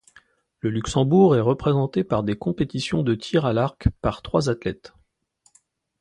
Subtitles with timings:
[0.61, 4.93] Le Luxembourg est représenté dans les compétitions de tir à l'arc par trois athlètes.